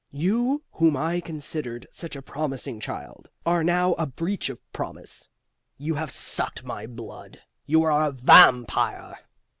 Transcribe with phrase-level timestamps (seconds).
[0.09, 5.27] You, whom I considered such a promising child, are now a breach of promise.
[5.77, 7.43] You have sucked my blood.
[7.67, 9.19] You are a Vampire."